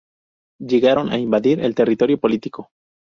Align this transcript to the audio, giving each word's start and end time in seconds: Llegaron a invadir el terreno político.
Llegaron 0.59 1.11
a 1.11 1.19
invadir 1.19 1.59
el 1.59 1.75
terreno 1.75 2.17
político. 2.17 2.69